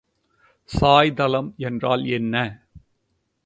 சாய்தளம் 0.69 1.55
என்றால் 1.57 2.05
என்ன? 2.05 2.35